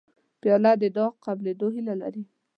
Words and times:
پیاله 0.41 0.71
د 0.81 0.83
دعا 0.95 1.07
قبولېدو 1.25 1.67
هیله 1.75 1.93
لري 2.01 2.23